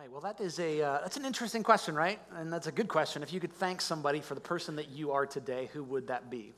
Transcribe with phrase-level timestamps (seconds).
[0.00, 0.10] right.
[0.10, 2.18] Well, that is a uh, that's an interesting question, right?
[2.36, 3.22] And that's a good question.
[3.22, 6.30] If you could thank somebody for the person that you are today, who would that
[6.30, 6.54] be?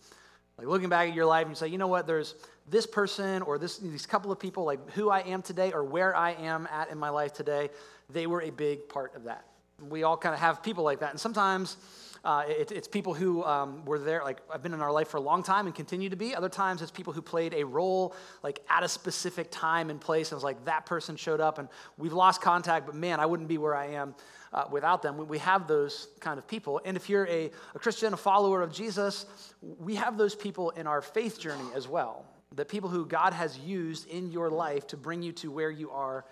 [0.58, 2.06] Like looking back at your life and you say, you know what?
[2.06, 2.36] There's
[2.70, 6.14] this person or this these couple of people, like who I am today or where
[6.14, 7.70] I am at in my life today.
[8.10, 9.44] They were a big part of that.
[9.88, 11.78] We all kind of have people like that, and sometimes
[12.24, 15.16] uh, it, it's people who um, were there, like I've been in our life for
[15.16, 16.34] a long time and continue to be.
[16.34, 20.30] Other times it's people who played a role like at a specific time and place.
[20.30, 23.48] And it's like that person showed up and we've lost contact, but man, I wouldn't
[23.48, 24.14] be where I am
[24.52, 25.26] uh, without them.
[25.26, 26.80] We have those kind of people.
[26.84, 29.26] And if you're a, a Christian, a follower of Jesus,
[29.60, 32.24] we have those people in our faith journey as well.
[32.54, 35.90] The people who God has used in your life to bring you to where you
[35.90, 36.24] are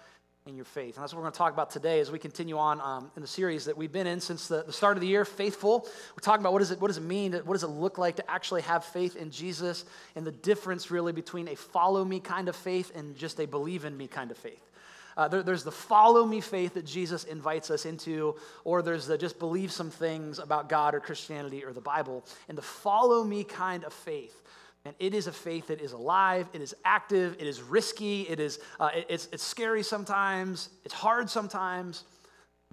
[0.47, 0.97] in your faith.
[0.97, 3.23] And that's what we're going to talk about today as we continue on um, in
[3.23, 5.87] the series that we've been in since the, the, start of the year, Faithful.
[6.13, 8.17] We're talking about what, is it, what does it mean, what does it look like
[8.17, 9.85] to actually have faith in Jesus,
[10.17, 13.85] and the difference really between a follow me kind of faith and just a believe
[13.85, 14.67] in me kind of faith.
[15.17, 18.35] Uh, there, there's the follow me faith that Jesus invites us into,
[18.65, 22.25] or there's the just believe some things about God or Christianity or the Bible.
[22.49, 24.40] And the follow me kind of faith
[24.85, 28.41] and it is a faith that is alive, it is active, it is risky, it
[28.41, 32.05] is, uh, it, it's, it's scary sometimes, it's hard sometimes,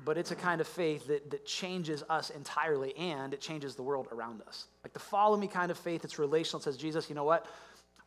[0.05, 3.83] but it's a kind of faith that, that changes us entirely and it changes the
[3.83, 4.67] world around us.
[4.83, 6.61] Like the follow me kind of faith, it's relational.
[6.61, 7.45] It says, Jesus, you know what?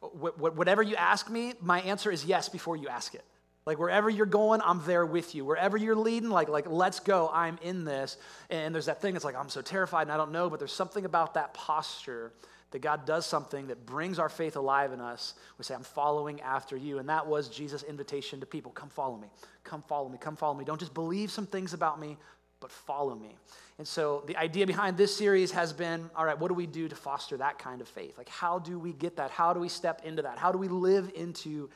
[0.00, 3.24] Whatever you ask me, my answer is yes before you ask it.
[3.66, 5.44] Like wherever you're going, I'm there with you.
[5.44, 8.16] Wherever you're leading, like, like let's go, I'm in this.
[8.48, 10.72] And there's that thing, it's like, I'm so terrified and I don't know, but there's
[10.72, 12.32] something about that posture
[12.70, 15.34] that God does something that brings our faith alive in us.
[15.58, 16.98] We say, I'm following after you.
[16.98, 19.28] And that was Jesus' invitation to people come follow me.
[19.64, 20.18] Come follow me.
[20.18, 20.64] Come follow me.
[20.64, 22.16] Don't just believe some things about me,
[22.60, 23.36] but follow me.
[23.78, 26.88] And so the idea behind this series has been all right, what do we do
[26.88, 28.16] to foster that kind of faith?
[28.18, 29.30] Like, how do we get that?
[29.30, 30.38] How do we step into that?
[30.38, 31.70] How do we live into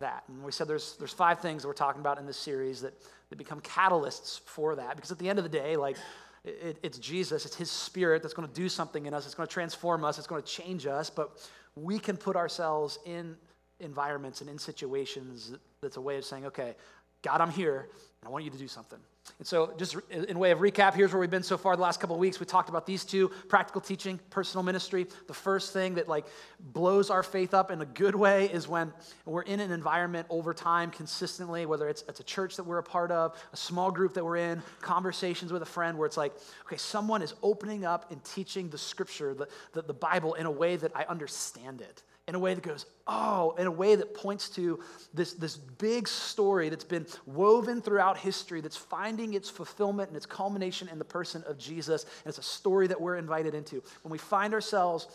[0.00, 0.24] that?
[0.28, 2.92] And we said there's, there's five things that we're talking about in this series that,
[3.30, 4.96] that become catalysts for that.
[4.96, 5.96] Because at the end of the day, like,
[6.44, 9.46] it, it's Jesus, it's His Spirit that's going to do something in us, it's going
[9.46, 13.36] to transform us, it's going to change us, but we can put ourselves in
[13.80, 16.76] environments and in situations that's a way of saying, okay,
[17.24, 17.88] God, I'm here,
[18.20, 18.98] and I want you to do something.
[19.38, 21.98] And so, just in way of recap, here's where we've been so far the last
[21.98, 22.38] couple of weeks.
[22.38, 25.06] We talked about these two practical teaching, personal ministry.
[25.26, 26.26] The first thing that like
[26.60, 28.92] blows our faith up in a good way is when
[29.24, 32.82] we're in an environment over time consistently, whether it's, it's a church that we're a
[32.82, 36.34] part of, a small group that we're in, conversations with a friend, where it's like,
[36.66, 40.50] okay, someone is opening up and teaching the scripture, the, the, the Bible, in a
[40.50, 44.14] way that I understand it in a way that goes, oh, in a way that
[44.14, 44.80] points to
[45.12, 50.24] this, this big story that's been woven throughout history that's finding its fulfillment and its
[50.24, 52.04] culmination in the person of Jesus.
[52.04, 53.82] And it's a story that we're invited into.
[54.02, 55.06] When we find ourselves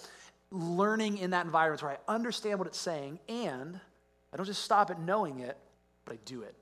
[0.52, 3.80] learning in that environment where I understand what it's saying and
[4.32, 5.58] I don't just stop at knowing it,
[6.06, 6.54] but I do it.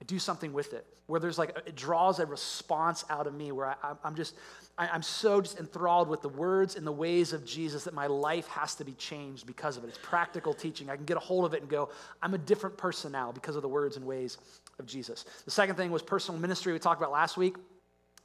[0.00, 0.86] I do something with it.
[1.06, 4.34] Where there's like, it draws a response out of me where I, I'm just,
[4.78, 8.06] I, am so just enthralled with the words and the ways of Jesus that my
[8.06, 9.88] life has to be changed because of it.
[9.88, 10.90] It's practical teaching.
[10.90, 11.88] I can get a hold of it and go,
[12.22, 14.36] I'm a different person now because of the words and ways
[14.78, 15.24] of Jesus.
[15.44, 17.56] The second thing was personal ministry we talked about last week.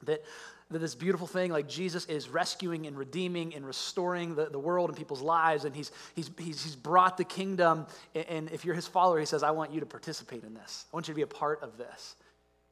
[0.03, 0.23] That,
[0.72, 4.89] that this beautiful thing, like Jesus is rescuing and redeeming and restoring the, the world
[4.89, 7.85] and people's lives, and he's, he's, he's, he's brought the kingdom.
[8.16, 10.85] And if you're his follower, he says, I want you to participate in this.
[10.91, 12.16] I want you to be a part of this.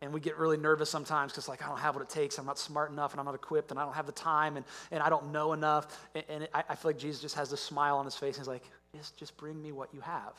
[0.01, 2.37] And we get really nervous sometimes because, like, I don't have what it takes.
[2.37, 4.65] I'm not smart enough and I'm not equipped and I don't have the time and,
[4.91, 6.07] and I don't know enough.
[6.15, 8.37] And, and I, I, feel like Jesus just has this smile on his face.
[8.37, 8.63] And he's like,
[8.95, 10.33] just, just bring me what you have.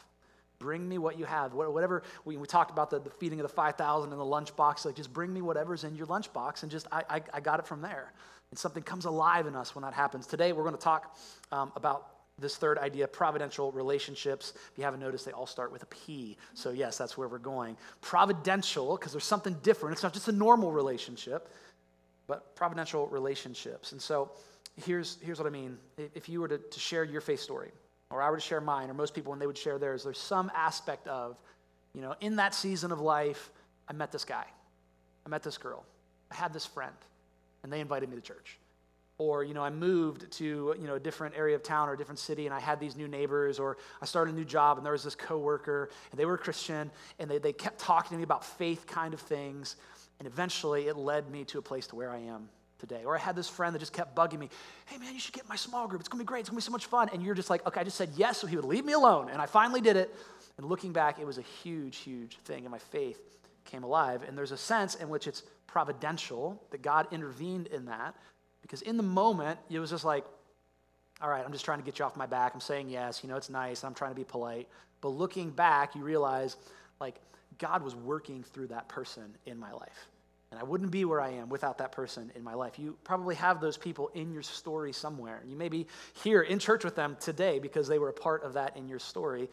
[0.59, 1.53] Bring me what you have.
[1.53, 4.87] Whatever, we, we talked about the, the feeding of the 5,000 in the lunchbox.
[4.87, 7.67] Like, just bring me whatever's in your lunchbox and just, I, I, I got it
[7.67, 8.13] from there.
[8.51, 10.27] And something comes alive in us when that happens.
[10.27, 11.17] Today, we're going to talk
[11.53, 14.53] um, about this third idea, providential relationships.
[14.73, 16.37] If you haven't noticed, they all start with a P.
[16.55, 17.77] So, yes, that's where we're going.
[18.01, 19.95] Providential, because there's something different.
[19.95, 21.49] It's not just a normal relationship,
[22.27, 23.93] but providential relationships.
[23.93, 24.33] And so,
[24.85, 25.79] here's, here's what I mean.
[26.15, 27.71] If you were to, to share your faith story,
[28.11, 30.19] or I were to share mine, or most people when they would share theirs, there's
[30.19, 31.39] some aspect of,
[31.95, 33.51] you know, in that season of life,
[33.89, 34.45] I met this guy,
[35.27, 35.85] I met this girl,
[36.31, 36.95] I had this friend,
[37.63, 38.59] and they invited me to church
[39.21, 41.97] or you know i moved to you know a different area of town or a
[41.97, 44.85] different city and i had these new neighbors or i started a new job and
[44.85, 48.23] there was this coworker and they were christian and they, they kept talking to me
[48.23, 49.77] about faith kind of things
[50.19, 53.03] and eventually it led me to a place to where i am today.
[53.05, 54.49] Or i had this friend that just kept bugging me
[54.87, 56.01] hey man you should get my small group.
[56.01, 56.41] It's going to be great.
[56.41, 57.11] It's going to be so much fun.
[57.13, 58.39] And you're just like okay i just said yes.
[58.39, 60.13] So he would leave me alone and i finally did it.
[60.57, 63.21] And looking back it was a huge huge thing and my faith
[63.67, 64.23] came alive.
[64.27, 68.17] And there's a sense in which it's providential that god intervened in that
[68.63, 70.25] because in the moment, it was just like,
[71.21, 72.53] all right, I'm just trying to get you off my back.
[72.55, 73.85] I'm saying yes, you know, it's nice.
[73.85, 74.69] I'm trying to be polite.
[75.01, 76.57] But looking back, you realize,
[77.01, 77.17] like,
[77.59, 80.09] God was working through that person in my life.
[80.51, 82.79] And I wouldn't be where I am without that person in my life.
[82.79, 85.43] You probably have those people in your story somewhere.
[85.47, 85.87] You may be
[86.25, 88.99] here in church with them today because they were a part of that in your
[88.99, 89.49] story.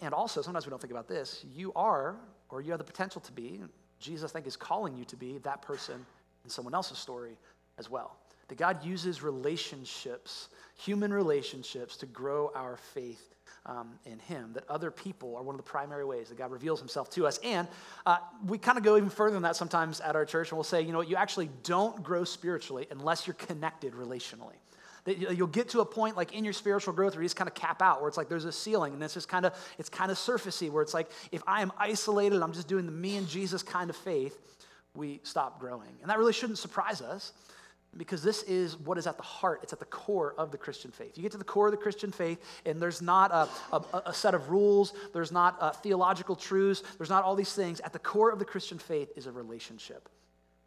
[0.00, 1.44] And also, sometimes we don't think about this.
[1.54, 2.16] You are,
[2.48, 3.60] or you have the potential to be,
[4.00, 6.04] Jesus, I think, is calling you to be that person
[6.42, 7.36] in someone else's story
[7.82, 8.16] as well.
[8.48, 13.34] That God uses relationships, human relationships, to grow our faith
[13.66, 16.78] um, in Him, that other people are one of the primary ways that God reveals
[16.78, 17.38] Himself to us.
[17.44, 17.66] And
[18.06, 20.64] uh, we kind of go even further than that sometimes at our church, and we'll
[20.64, 24.56] say, you know what, you actually don't grow spiritually unless you're connected relationally.
[25.04, 27.48] That you'll get to a point like in your spiritual growth where you just kind
[27.48, 29.88] of cap out, where it's like there's a ceiling, and it's just kind of it's
[29.88, 33.16] kind of surfacey, where it's like if I am isolated, I'm just doing the me
[33.16, 34.38] and Jesus kind of faith,
[34.94, 37.32] we stop growing, and that really shouldn't surprise us
[37.96, 40.90] because this is what is at the heart it's at the core of the christian
[40.90, 41.16] faith.
[41.16, 44.14] You get to the core of the christian faith and there's not a, a, a
[44.14, 47.80] set of rules there's not uh, theological truths there's not all these things.
[47.80, 50.08] At the core of the christian faith is a relationship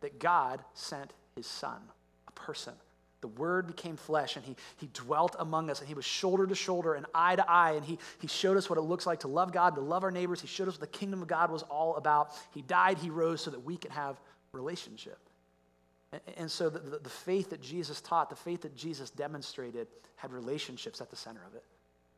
[0.01, 1.79] that god sent his son
[2.27, 2.73] a person.
[3.21, 6.53] The word became flesh and he, he dwelt among us and he was shoulder to
[6.53, 9.27] shoulder and eye to eye and he, he showed us what it looks like to
[9.27, 10.41] love god to love our neighbors.
[10.41, 12.33] He showed us what the kingdom of god was all about.
[12.53, 14.21] He died he rose so that we can have
[14.51, 15.17] relationship
[16.37, 21.01] and so the, the, faith that Jesus taught, the faith that Jesus demonstrated, had relationships
[21.01, 21.63] at the center of it.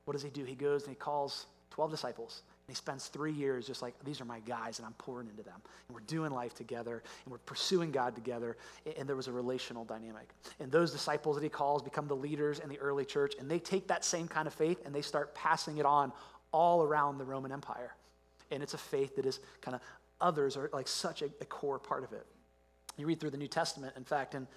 [0.06, 0.44] What does he do?
[0.44, 2.42] He goes and he calls 12 disciples.
[2.68, 5.44] And he spends three years just like, these are my guys, and I'm pouring into
[5.44, 5.62] them.
[5.88, 8.58] And we're doing life together, and we're pursuing God together.
[8.98, 10.28] And there was a relational dynamic.
[10.60, 13.60] And those disciples that he calls become the leaders in the early church, and they
[13.60, 16.12] take that same kind of faith and they start passing it on
[16.52, 17.96] all around the Roman Empire.
[18.52, 19.82] And it's a faith that is kind of
[20.20, 22.26] others are like such a, a core part of it.
[22.98, 24.48] You read through the New Testament, in fact, and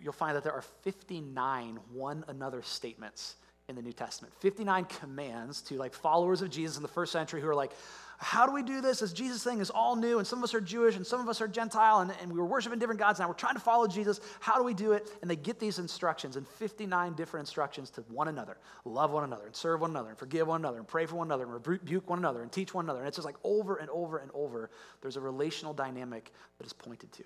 [0.00, 3.36] you'll find that there are 59 one another statements
[3.68, 4.34] in the New Testament.
[4.40, 7.72] 59 commands to like followers of Jesus in the first century who are like,
[8.18, 9.00] how do we do this?
[9.00, 11.28] This Jesus thing is all new, and some of us are Jewish and some of
[11.28, 13.18] us are Gentile, and, and we were worshiping different gods.
[13.18, 14.20] Now we're trying to follow Jesus.
[14.38, 15.10] How do we do it?
[15.22, 19.46] And they get these instructions and 59 different instructions to one another love one another,
[19.46, 22.08] and serve one another, and forgive one another, and pray for one another, and rebuke
[22.08, 23.00] one another, and teach one another.
[23.00, 26.72] And it's just like over and over and over, there's a relational dynamic that is
[26.72, 27.24] pointed to.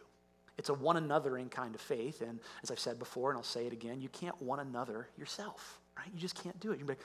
[0.58, 2.22] It's a one anothering kind of faith.
[2.22, 5.80] And as I've said before, and I'll say it again, you can't one another yourself,
[5.96, 6.08] right?
[6.12, 6.78] You just can't do it.
[6.78, 7.00] You're like,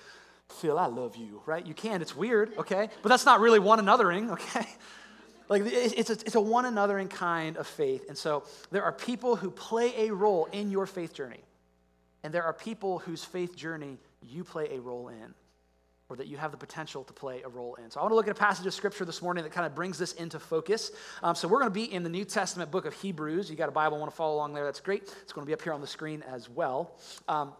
[0.49, 1.65] Phil, I love you, right?
[1.65, 2.01] You can.
[2.01, 2.89] It's weird, okay?
[3.01, 4.67] But that's not really one anothering, okay?
[5.49, 8.05] Like it's a, it's a one anothering kind of faith.
[8.07, 11.43] And so there are people who play a role in your faith journey.
[12.23, 15.33] And there are people whose faith journey you play a role in
[16.11, 17.89] or that you have the potential to play a role in.
[17.89, 19.73] So I want to look at a passage of scripture this morning that kind of
[19.73, 20.91] brings this into focus.
[21.23, 23.49] Um, so we're going to be in the New Testament book of Hebrews.
[23.49, 24.65] You got a Bible, want to follow along there?
[24.65, 25.03] That's great.
[25.21, 26.97] It's going to be up here on the screen as well.
[27.29, 27.53] Um,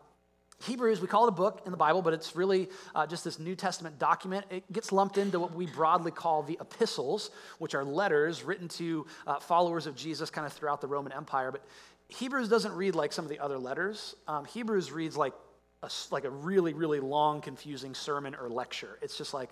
[0.64, 3.40] Hebrews, we call it a book in the Bible, but it's really uh, just this
[3.40, 4.46] New Testament document.
[4.50, 9.06] It gets lumped into what we broadly call the epistles, which are letters written to
[9.26, 11.54] uh, followers of Jesus kind of throughout the Roman Empire.
[11.54, 11.64] But
[12.10, 14.14] Hebrews doesn't read like some of the other letters.
[14.28, 15.34] Um, Hebrews reads like
[15.84, 19.00] a, like a really, really long, confusing sermon or lecture.
[19.02, 19.50] It's just like,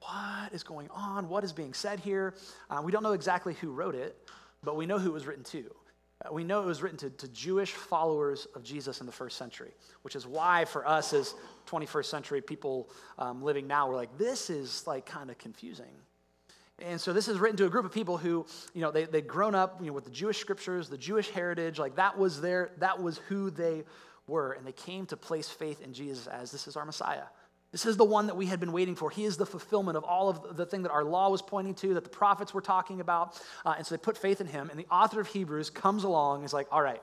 [0.00, 1.28] what is going on?
[1.28, 2.34] What is being said here?
[2.70, 4.16] Uh, we don't know exactly who wrote it,
[4.62, 5.70] but we know who it was written to.
[6.24, 9.36] Uh, we know it was written to, to Jewish followers of Jesus in the first
[9.36, 11.34] century, which is why for us as
[11.66, 15.86] 21st century people um, living now, we're like, this is like kind of confusing.
[16.82, 19.26] And so this is written to a group of people who, you know, they, they'd
[19.26, 22.70] grown up you know, with the Jewish scriptures, the Jewish heritage, like that was their,
[22.78, 23.84] that was who they
[24.30, 27.24] were, and they came to place faith in Jesus as this is our Messiah.
[27.72, 29.10] This is the one that we had been waiting for.
[29.10, 31.94] He is the fulfillment of all of the thing that our law was pointing to,
[31.94, 33.40] that the prophets were talking about.
[33.64, 34.70] Uh, and so they put faith in him.
[34.70, 37.00] And the author of Hebrews comes along and is like, all right,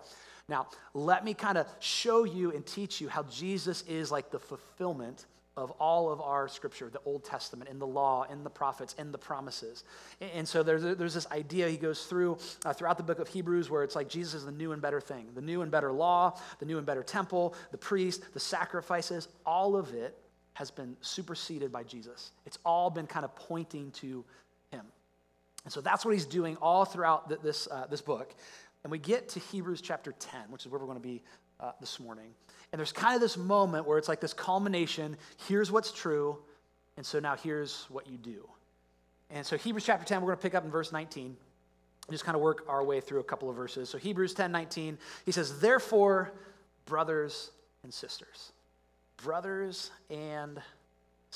[0.49, 4.39] now let me kind of show you and teach you how Jesus is like the
[4.39, 5.25] fulfillment
[5.57, 9.11] of all of our scripture, the Old Testament, in the law, in the prophets, in
[9.11, 9.83] the promises.
[10.21, 13.69] And so there's, there's this idea he goes through uh, throughout the book of Hebrews
[13.69, 16.39] where it's like Jesus is the new and better thing, the new and better law,
[16.59, 20.15] the new and better temple, the priest, the sacrifices, all of it
[20.53, 22.31] has been superseded by Jesus.
[22.45, 24.23] It's all been kind of pointing to
[24.71, 24.85] him.
[25.63, 28.33] And so that's what he's doing all throughout the, this, uh, this book.
[28.83, 31.23] And we get to Hebrews chapter 10, which is where we're going to be
[31.59, 32.29] uh, this morning.
[32.71, 36.37] And there's kind of this moment where it's like this culmination here's what's true,
[36.97, 38.47] and so now here's what you do.
[39.29, 41.35] And so, Hebrews chapter 10, we're going to pick up in verse 19.
[42.09, 43.89] Just kind of work our way through a couple of verses.
[43.89, 46.31] So, Hebrews 10 19, he says, Therefore,
[46.85, 47.51] brothers
[47.83, 48.53] and sisters,
[49.17, 50.61] brothers and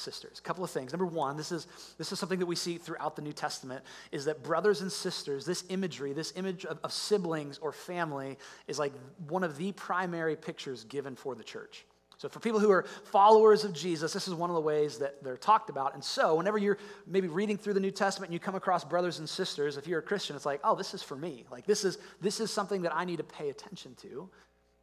[0.01, 0.39] sisters.
[0.39, 0.91] A couple of things.
[0.91, 1.67] Number one, this is,
[1.97, 5.45] this is something that we see throughout the New Testament, is that brothers and sisters,
[5.45, 8.93] this imagery, this image of, of siblings or family, is like
[9.27, 11.85] one of the primary pictures given for the church.
[12.21, 15.23] So, for people who are followers of Jesus, this is one of the ways that
[15.23, 15.95] they're talked about.
[15.95, 16.77] And so, whenever you're
[17.07, 19.97] maybe reading through the New Testament and you come across brothers and sisters, if you're
[19.97, 21.45] a Christian, it's like, oh, this is for me.
[21.49, 24.29] Like, this is, this is something that I need to pay attention to.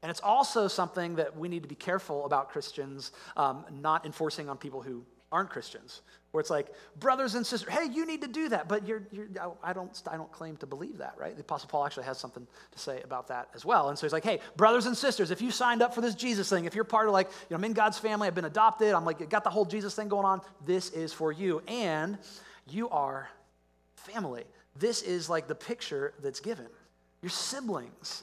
[0.03, 4.49] And it's also something that we need to be careful about Christians um, not enforcing
[4.49, 6.01] on people who aren't Christians,
[6.31, 9.29] where it's like brothers and sisters, hey, you need to do that, but you're, you're,
[9.63, 11.35] I don't, I don't claim to believe that, right?
[11.35, 14.13] The Apostle Paul actually has something to say about that as well, and so he's
[14.13, 16.85] like, hey, brothers and sisters, if you signed up for this Jesus thing, if you're
[16.85, 19.45] part of like, you know, I'm in God's family, I've been adopted, I'm like, got
[19.45, 22.17] the whole Jesus thing going on, this is for you, and
[22.71, 23.29] you are
[23.97, 24.45] family.
[24.77, 26.67] This is like the picture that's given.
[27.21, 28.23] Your siblings.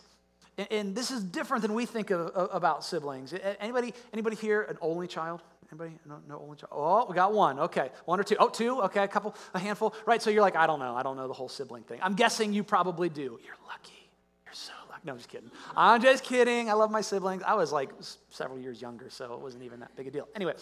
[0.57, 3.33] And, and this is different than we think of, of, about siblings.
[3.59, 5.41] Anybody, anybody here an only child?
[5.71, 5.97] Anybody?
[6.05, 6.71] No, no only child.
[6.71, 7.59] Oh, we got one.
[7.59, 8.35] Okay, one or two.
[8.39, 8.81] Oh, two.
[8.83, 9.95] Okay, a couple, a handful.
[10.05, 10.21] Right.
[10.21, 10.95] So you're like, I don't know.
[10.95, 11.99] I don't know the whole sibling thing.
[12.01, 13.39] I'm guessing you probably do.
[13.43, 14.09] You're lucky.
[14.45, 15.01] You're so lucky.
[15.05, 15.51] No, I'm just kidding.
[15.75, 16.69] I'm just kidding.
[16.69, 17.43] I love my siblings.
[17.43, 17.89] I was like
[18.29, 20.27] several years younger, so it wasn't even that big a deal.
[20.35, 20.53] Anyway,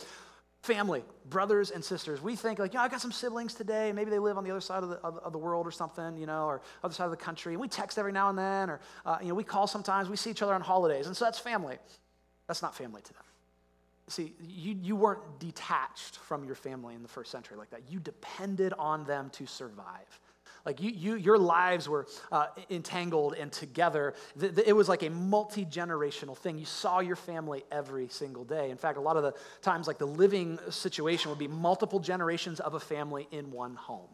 [0.64, 2.22] family, brothers and sisters.
[2.22, 3.92] We think like, you know, I got some siblings today.
[3.92, 6.18] Maybe they live on the other side of the, of, of the world or something,
[6.18, 7.54] you know, or other side of the country.
[7.54, 10.08] And we text every now and then, or uh, you know, we call sometimes.
[10.08, 11.78] We see each other on holidays, and so that's family.
[12.48, 13.24] That's not family to them.
[14.08, 17.82] See, you, you weren't detached from your family in the first century like that.
[17.90, 20.20] You depended on them to survive.
[20.66, 24.14] Like you, you your lives were uh, entangled and together.
[24.40, 26.58] It was like a multi generational thing.
[26.58, 28.72] You saw your family every single day.
[28.72, 32.60] In fact, a lot of the times, like the living situation would be multiple generations
[32.60, 34.10] of a family in one home.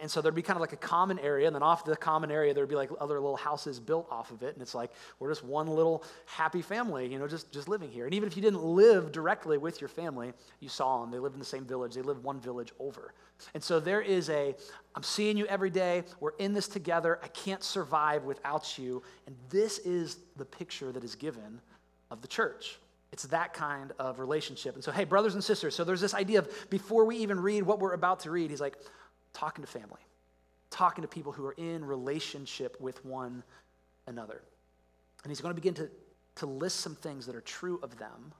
[0.00, 2.30] And so there'd be kind of like a common area, and then off the common
[2.30, 4.54] area, there'd be like other little houses built off of it.
[4.54, 8.04] And it's like, we're just one little happy family, you know, just, just living here.
[8.06, 11.10] And even if you didn't live directly with your family, you saw them.
[11.10, 13.12] They lived in the same village, they lived one village over.
[13.54, 14.54] And so there is a,
[14.94, 16.04] I'm seeing you every day.
[16.20, 17.18] We're in this together.
[17.22, 19.02] I can't survive without you.
[19.26, 21.60] And this is the picture that is given
[22.10, 22.78] of the church.
[23.12, 24.74] It's that kind of relationship.
[24.74, 27.62] And so, hey, brothers and sisters, so there's this idea of before we even read
[27.62, 28.78] what we're about to read, he's like,
[29.32, 30.00] talking to family,
[30.70, 33.42] talking to people who are in relationship with one
[34.06, 34.42] another.
[35.22, 35.90] And he's going to begin to,
[36.36, 38.32] to list some things that are true of them.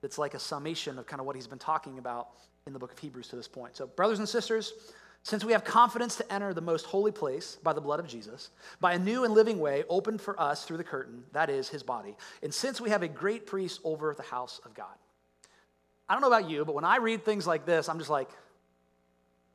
[0.00, 2.28] That's like a summation of kind of what he's been talking about
[2.66, 3.76] in the book of Hebrews to this point.
[3.76, 4.72] So, brothers and sisters,
[5.22, 8.50] since we have confidence to enter the most holy place by the blood of Jesus,
[8.80, 11.82] by a new and living way opened for us through the curtain, that is his
[11.82, 14.94] body, and since we have a great priest over the house of God.
[16.06, 18.28] I don't know about you, but when I read things like this, I'm just like,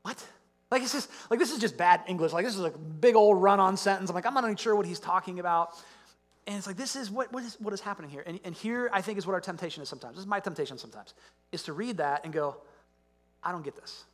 [0.01, 0.23] what?
[0.71, 2.31] Like it's just like this is just bad English.
[2.31, 4.09] Like this is a big old run-on sentence.
[4.09, 5.75] I'm like, I'm not even sure what he's talking about.
[6.47, 8.23] And it's like, this is what, what, is, what is happening here.
[8.25, 10.15] And, and here I think is what our temptation is sometimes.
[10.15, 11.13] This is my temptation sometimes,
[11.51, 12.57] is to read that and go,
[13.43, 14.05] I don't get this.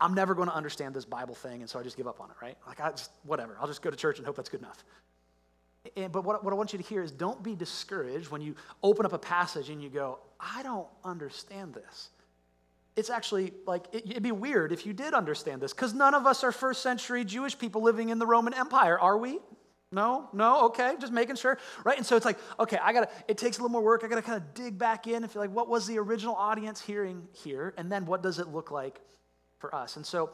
[0.00, 2.30] I'm never going to understand this Bible thing, and so I just give up on
[2.30, 2.56] it, right?
[2.66, 3.56] Like, I just, whatever.
[3.60, 4.84] I'll just go to church and hope that's good enough.
[5.96, 8.54] And, but what, what I want you to hear is don't be discouraged when you
[8.82, 12.10] open up a passage and you go, I don't understand this
[12.98, 16.26] it's actually like it, would be weird if you did understand this because none of
[16.26, 19.38] us are first century Jewish people living in the Roman Empire, are we?
[19.92, 21.96] No, no, okay, just making sure, right?
[21.96, 24.02] And so it's like, okay, I gotta, it takes a little more work.
[24.04, 26.80] I gotta kind of dig back in and feel like, what was the original audience
[26.80, 27.72] hearing here?
[27.78, 29.00] And then what does it look like
[29.60, 29.96] for us?
[29.96, 30.30] And so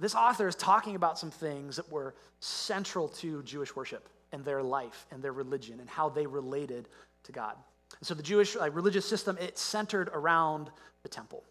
[0.00, 4.62] this author is talking about some things that were central to Jewish worship and their
[4.62, 6.88] life and their religion and how they related
[7.22, 7.54] to God.
[7.98, 10.70] And so the Jewish like, religious system, it centered around
[11.04, 11.44] the temple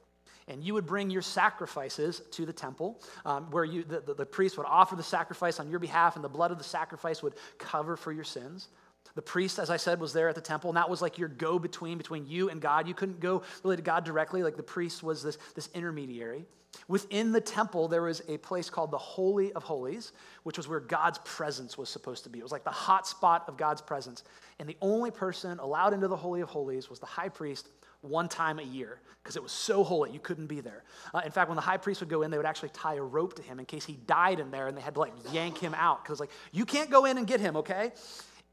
[0.52, 4.26] and you would bring your sacrifices to the temple um, where you, the, the, the
[4.26, 7.36] priest would offer the sacrifice on your behalf and the blood of the sacrifice would
[7.58, 8.68] cover for your sins.
[9.16, 11.30] The priest as i said was there at the temple and that was like your
[11.30, 12.88] go between between you and god.
[12.88, 16.46] You couldn't go really to god directly like the priest was this, this intermediary.
[16.88, 20.12] Within the temple there was a place called the holy of holies
[20.44, 22.40] which was where god's presence was supposed to be.
[22.40, 24.24] It was like the hot spot of god's presence.
[24.60, 27.70] And the only person allowed into the holy of holies was the high priest
[28.02, 30.84] one time a year because it was so holy you couldn't be there.
[31.14, 33.02] Uh, in fact, when the high priest would go in, they would actually tie a
[33.02, 35.58] rope to him in case he died in there and they had to like yank
[35.58, 37.92] him out because like you can't go in and get him, okay?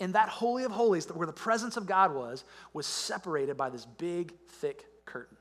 [0.01, 3.85] And that holy of holies, where the presence of God was, was separated by this
[3.85, 5.37] big, thick curtain.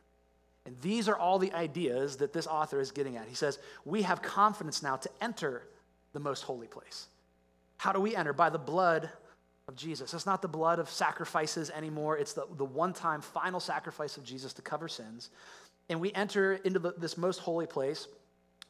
[0.65, 3.27] And these are all the ideas that this author is getting at.
[3.27, 5.67] He says, We have confidence now to enter
[6.13, 7.07] the most holy place.
[7.77, 8.33] How do we enter?
[8.33, 9.09] By the blood
[9.67, 10.13] of Jesus.
[10.13, 12.17] It's not the blood of sacrifices anymore.
[12.17, 15.29] It's the, the one time final sacrifice of Jesus to cover sins.
[15.89, 18.07] And we enter into the, this most holy place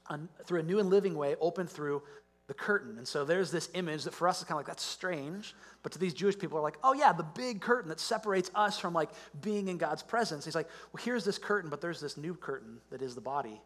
[0.08, 2.02] on, through a new and living way, open through
[2.48, 2.98] the curtain.
[2.98, 5.54] And so there's this image that for us is kind of like, that's strange.
[5.84, 8.80] But to these Jewish people are like, oh yeah, the big curtain that separates us
[8.80, 9.10] from like
[9.42, 10.46] being in God's presence.
[10.46, 13.62] He's like, well, here's this curtain, but there's this new curtain that is the body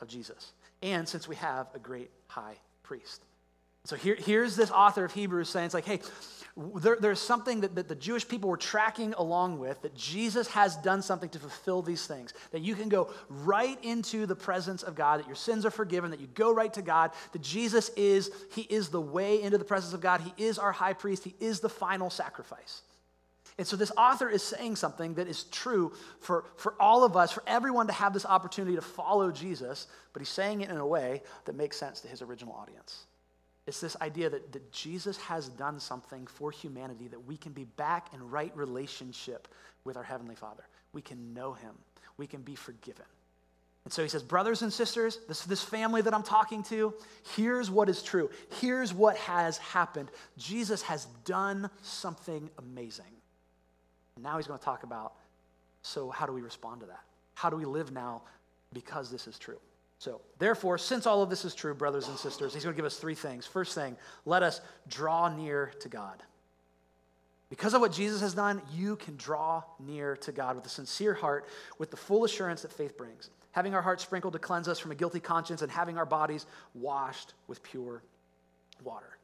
[0.00, 0.52] of Jesus.
[0.82, 3.24] And since we have a great high priest.
[3.88, 6.00] So here, here's this author of Hebrews saying, it's like, hey,
[6.76, 10.76] there, there's something that, that the Jewish people were tracking along with, that Jesus has
[10.76, 12.34] done something to fulfill these things.
[12.50, 16.10] That you can go right into the presence of God, that your sins are forgiven,
[16.10, 19.64] that you go right to God, that Jesus is, He is the way into the
[19.64, 20.20] presence of God.
[20.20, 22.82] He is our high priest, He is the final sacrifice.
[23.56, 27.32] And so this author is saying something that is true for, for all of us,
[27.32, 30.86] for everyone to have this opportunity to follow Jesus, but he's saying it in a
[30.86, 33.06] way that makes sense to his original audience.
[33.68, 37.64] It's this idea that, that Jesus has done something for humanity that we can be
[37.64, 39.46] back in right relationship
[39.84, 40.64] with our Heavenly Father.
[40.92, 41.74] We can know Him,
[42.16, 43.04] we can be forgiven.
[43.84, 46.92] And so he says, Brothers and sisters, this, this family that I'm talking to,
[47.36, 48.28] here's what is true.
[48.60, 50.10] Here's what has happened.
[50.36, 53.04] Jesus has done something amazing.
[54.16, 55.12] And now he's going to talk about
[55.82, 57.00] so, how do we respond to that?
[57.34, 58.22] How do we live now
[58.72, 59.58] because this is true?
[59.98, 62.86] So, therefore, since all of this is true, brothers and sisters, he's going to give
[62.86, 63.46] us three things.
[63.46, 66.22] First thing, let us draw near to God.
[67.50, 71.14] Because of what Jesus has done, you can draw near to God with a sincere
[71.14, 71.46] heart,
[71.78, 74.92] with the full assurance that faith brings, having our hearts sprinkled to cleanse us from
[74.92, 78.02] a guilty conscience, and having our bodies washed with pure
[78.84, 79.18] water.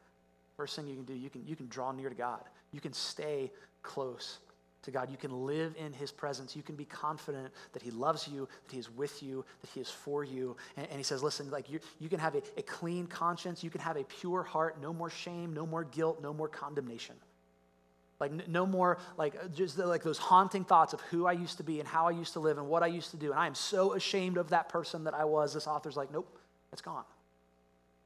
[0.57, 2.41] First thing you can do, you can, you can draw near to God.
[2.73, 3.53] You can stay
[3.83, 4.39] close
[4.85, 5.11] to God.
[5.11, 6.55] You can live in His presence.
[6.55, 9.81] You can be confident that He loves you, that He is with you, that He
[9.81, 10.57] is for you.
[10.77, 13.63] And, and He says, listen, like you, you can have a, a clean conscience.
[13.65, 14.81] You can have a pure heart.
[14.81, 17.17] No more shame, no more guilt, no more condemnation.
[18.21, 21.81] Like no more like just like those haunting thoughts of who I used to be
[21.81, 23.33] and how I used to live and what I used to do.
[23.33, 25.53] And I am so ashamed of that person that I was.
[25.53, 26.39] This author's like, nope,
[26.73, 27.05] it's gone.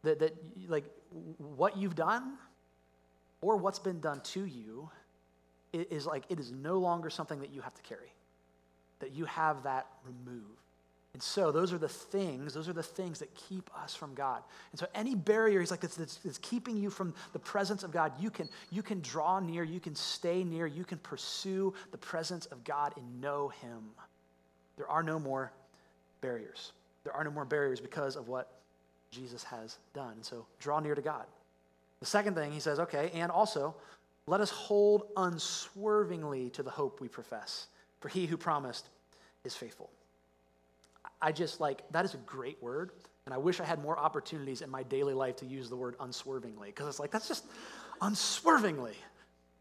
[0.03, 0.35] That, that
[0.67, 0.85] like
[1.37, 2.39] what you've done
[3.43, 4.91] or what's been done to you
[5.73, 8.13] is like it is no longer something that you have to carry,
[9.01, 10.59] that you have that removed.
[11.15, 14.43] And so those are the things, those are the things that keep us from God.
[14.71, 18.31] And so any barrier, he's like, that's, keeping you from the presence of God, you
[18.31, 22.63] can, you can draw near, you can stay near, you can pursue the presence of
[22.63, 23.81] God and know him.
[24.77, 25.51] There are no more
[26.21, 26.73] barriers.
[27.05, 28.53] There are no more barriers because of what
[29.11, 30.13] Jesus has done.
[30.13, 31.25] And so draw near to God.
[32.01, 33.75] The second thing, he says, okay, and also
[34.29, 37.69] let us hold unswervingly to the hope we profess,
[38.01, 38.88] for he who promised
[39.45, 39.91] is faithful.
[41.21, 42.93] I just like, that is a great word.
[43.27, 45.97] And I wish I had more opportunities in my daily life to use the word
[46.01, 47.45] unswervingly, because it's like, that's just
[48.01, 48.95] unswervingly.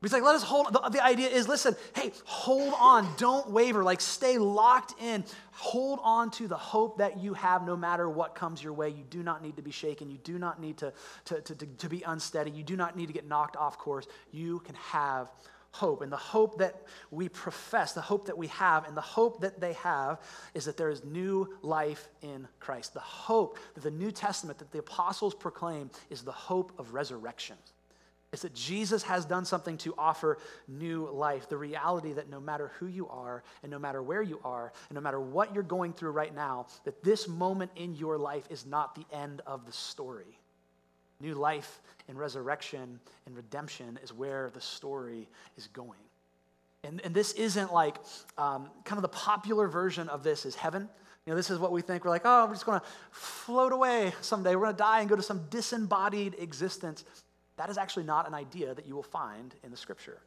[0.01, 3.83] He's like, let us hold, the, the, idea is listen, hey, hold on, don't waver,
[3.83, 5.23] like stay locked in.
[5.53, 8.89] Hold on to the hope that you have no matter what comes your way.
[8.89, 10.11] You do not need to be shaken.
[10.11, 10.93] You do not need to,
[11.25, 12.51] to, to, to, to be unsteady.
[12.51, 14.05] You do not need to get knocked off course.
[14.31, 15.31] You can have
[15.71, 16.03] hope.
[16.03, 19.59] And the hope that we profess, the hope that we have, and the hope that
[19.59, 20.21] they have
[20.53, 22.93] is that there is new life in Christ.
[22.93, 27.57] The hope that the New Testament, that the apostles proclaim, is the hope of resurrection.
[28.33, 30.37] It's that Jesus has done something to offer
[30.67, 31.47] new life.
[31.47, 34.95] The reality that no matter who you are, and no matter where you are, and
[34.95, 38.65] no matter what you're going through right now, that this moment in your life is
[38.65, 40.37] not the end of the story.
[41.21, 45.99] New life and resurrection and redemption is where the story is going.
[46.83, 47.95] And, and this isn't like
[48.37, 50.89] um, kind of the popular version of this is heaven.
[51.25, 52.05] You know, this is what we think.
[52.05, 54.55] We're like, oh, we're just going to float away someday.
[54.55, 57.03] We're going to die and go to some disembodied existence.
[57.57, 60.19] That is actually not an idea that you will find in the scripture.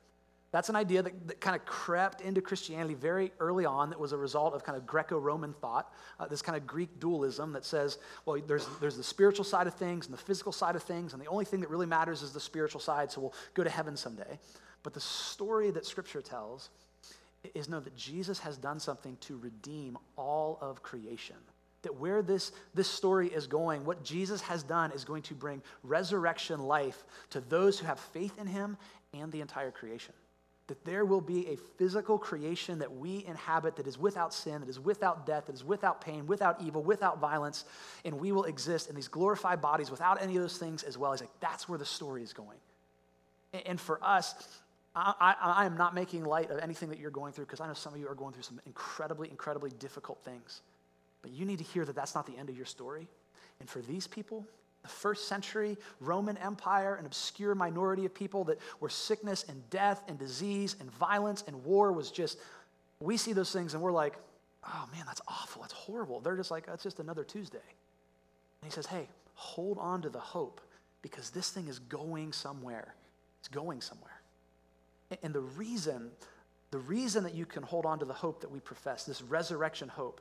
[0.53, 4.11] That's an idea that, that kind of crept into Christianity very early on that was
[4.11, 7.65] a result of kind of Greco Roman thought, uh, this kind of Greek dualism that
[7.65, 11.13] says, well, there's, there's the spiritual side of things and the physical side of things,
[11.13, 13.71] and the only thing that really matters is the spiritual side, so we'll go to
[13.71, 14.41] heaven someday.
[14.83, 16.71] But the story that Scripture tells
[17.55, 21.37] is know that Jesus has done something to redeem all of creation.
[21.83, 25.63] That where this, this story is going, what Jesus has done is going to bring
[25.83, 28.77] resurrection life to those who have faith in him
[29.15, 30.15] and the entire creation.
[30.67, 34.69] That there will be a physical creation that we inhabit that is without sin, that
[34.69, 37.65] is without death, that is without pain, without evil, without violence,
[38.05, 41.13] and we will exist in these glorified bodies without any of those things as well.
[41.13, 42.59] He's like, that's where the story is going.
[43.67, 44.35] And for us,
[44.95, 47.67] I, I, I am not making light of anything that you're going through because I
[47.67, 50.63] know some of you are going through some incredibly, incredibly difficult things.
[51.23, 53.09] But you need to hear that that's not the end of your story.
[53.61, 54.47] And for these people,
[54.83, 60.03] the first century Roman Empire, an obscure minority of people that were sickness and death
[60.09, 62.39] and disease and violence and war was just,
[63.01, 64.17] we see those things and we're like,
[64.67, 65.63] oh man, that's awful.
[65.63, 66.21] That's horrible.
[66.21, 67.59] They're just like, that's just another Tuesday.
[67.59, 70.61] And he says, hey, hold on to the hope
[71.03, 72.95] because this thing is going somewhere.
[73.41, 74.21] It's going somewhere.
[75.23, 76.11] And the reason,
[76.71, 79.89] the reason that you can hold on to the hope that we profess, this resurrection
[79.89, 80.21] hope,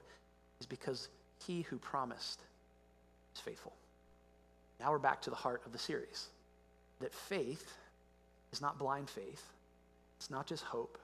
[0.60, 1.10] is because
[1.46, 2.42] he who promised
[3.36, 3.74] is faithful.
[4.80, 6.28] Now we're back to the heart of the series.
[7.02, 7.74] that faith
[8.52, 9.44] is not blind faith,
[10.18, 10.98] it's not just hope,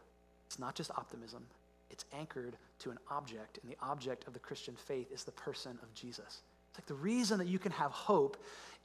[0.46, 1.46] it's not just optimism,
[1.90, 5.78] it's anchored to an object, and the object of the Christian faith is the person
[5.82, 6.42] of Jesus.
[6.70, 8.36] It's like the reason that you can have hope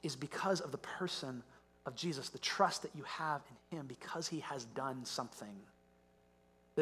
[0.03, 1.43] is because of the person
[1.85, 5.55] of Jesus, the trust that you have in him because he has done something.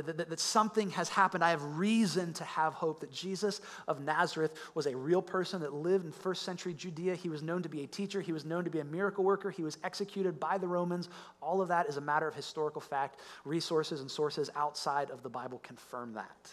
[0.02, 1.44] That, that, that, something has happened.
[1.44, 5.74] I have reason to have hope that Jesus of Nazareth was a real person that
[5.74, 7.16] lived in first century Judea.
[7.16, 9.52] He was known to be a teacher, he was known to be a miracle worker,
[9.52, 11.10] he was executed by the Romans.
[11.42, 13.20] All of that is a matter of historical fact.
[13.46, 16.52] Resources and sources outside of the Bible confirm that.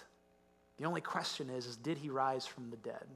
[0.79, 3.07] The only question is, is did he rise from the dead?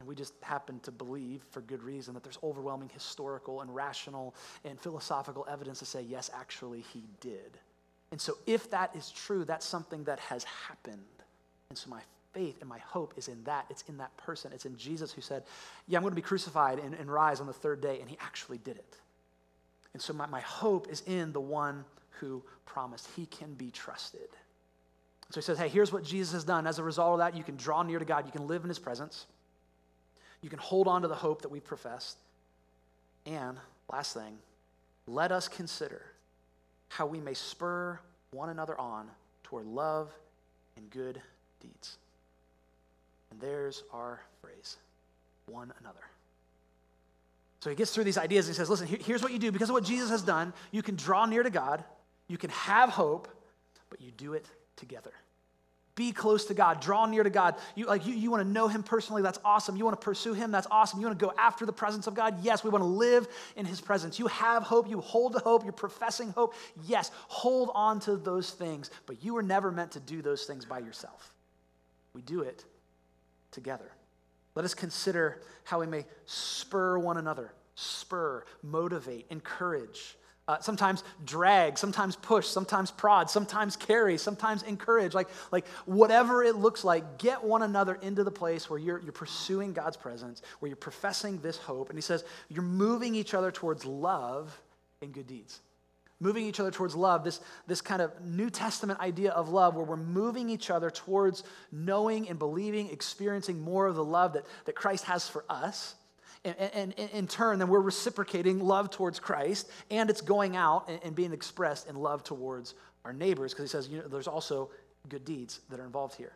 [0.00, 4.34] And we just happen to believe, for good reason, that there's overwhelming historical and rational
[4.64, 7.58] and philosophical evidence to say, yes, actually, he did.
[8.12, 10.98] And so, if that is true, that's something that has happened.
[11.68, 12.00] And so, my
[12.32, 13.66] faith and my hope is in that.
[13.70, 14.52] It's in that person.
[14.52, 15.44] It's in Jesus who said,
[15.86, 18.00] Yeah, I'm going to be crucified and, and rise on the third day.
[18.00, 18.96] And he actually did it.
[19.92, 21.84] And so, my, my hope is in the one
[22.18, 23.08] who promised.
[23.14, 24.28] He can be trusted.
[25.30, 26.66] So, he says, Hey, here's what Jesus has done.
[26.66, 28.68] As a result of that, you can draw near to God, you can live in
[28.68, 29.26] his presence.
[30.42, 32.16] You can hold on to the hope that we've professed.
[33.26, 33.58] And
[33.92, 34.38] last thing,
[35.06, 36.02] let us consider
[36.90, 37.98] how we may spur
[38.32, 39.08] one another on
[39.44, 40.10] toward love
[40.76, 41.22] and good
[41.60, 41.96] deeds.
[43.30, 44.76] And there's our phrase
[45.46, 46.00] one another.
[47.60, 49.52] So he gets through these ideas and he says, Listen, here's what you do.
[49.52, 51.84] Because of what Jesus has done, you can draw near to God,
[52.26, 53.28] you can have hope,
[53.88, 55.12] but you do it together.
[56.00, 56.80] Be close to God.
[56.80, 57.56] Draw near to God.
[57.74, 59.20] You, like, you, you want to know Him personally?
[59.20, 59.76] That's awesome.
[59.76, 60.50] You want to pursue Him?
[60.50, 60.98] That's awesome.
[60.98, 62.42] You want to go after the presence of God?
[62.42, 64.18] Yes, we want to live in His presence.
[64.18, 64.88] You have hope.
[64.88, 65.62] You hold the hope.
[65.62, 66.54] You're professing hope.
[66.86, 68.90] Yes, hold on to those things.
[69.04, 71.34] But you were never meant to do those things by yourself.
[72.14, 72.64] We do it
[73.50, 73.92] together.
[74.54, 80.16] Let us consider how we may spur one another, spur, motivate, encourage
[80.50, 85.14] uh, sometimes drag, sometimes push, sometimes prod, sometimes carry, sometimes encourage.
[85.14, 89.12] Like, like whatever it looks like, get one another into the place where you're, you're
[89.12, 91.88] pursuing God's presence, where you're professing this hope.
[91.88, 94.60] And he says, you're moving each other towards love
[95.00, 95.60] and good deeds.
[96.18, 99.84] Moving each other towards love, this, this kind of New Testament idea of love, where
[99.84, 104.74] we're moving each other towards knowing and believing, experiencing more of the love that, that
[104.74, 105.94] Christ has for us
[106.44, 111.14] and, and, in turn, then we're reciprocating love towards Christ, and it's going out and,
[111.14, 112.74] being expressed in love towards
[113.04, 114.70] our neighbors, because he says you know, there's also
[115.08, 116.32] good deeds that are involved here.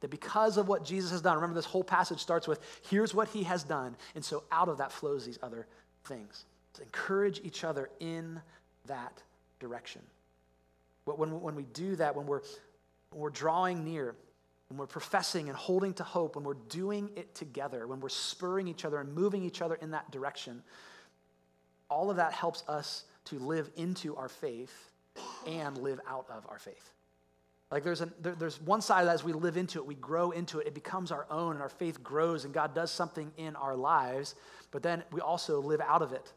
[0.00, 3.28] That because of what Jesus has done, remember this whole passage starts with, here's what
[3.28, 5.66] he has done, and so out of that flows these other
[6.04, 6.44] things.
[6.80, 8.40] Encourage each other in
[8.86, 9.22] that
[9.60, 10.00] direction.
[11.04, 12.40] But when, when we do that, when we're,
[13.10, 14.14] when we're drawing near,
[14.72, 18.66] when we're professing and holding to hope, when we're doing it together, when we're spurring
[18.66, 20.62] each other and moving each other in that direction,
[21.90, 24.90] all of that helps us to live into our faith
[25.46, 26.94] and live out of our faith.
[27.70, 30.30] Like there's, a, there, there's one side that as we live into it, we grow
[30.30, 33.54] into it, it becomes our own, and our faith grows, and God does something in
[33.56, 34.36] our lives.
[34.70, 36.32] But then we also live out of it,